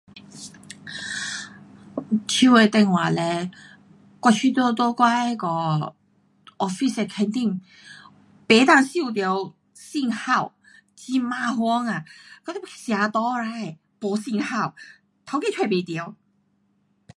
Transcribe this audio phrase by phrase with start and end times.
[0.05, 0.15] um
[2.27, 3.51] 手的电话嘞
[4.21, 5.95] 我觉得在我的那个
[6.57, 7.59] office 的 canteen
[8.47, 10.53] 不能收到信号，
[11.09, 12.03] 很麻烦啊，
[12.45, 14.73] 我要去喝茶 right 没信号
[15.27, 16.17] ，taukei 找不到。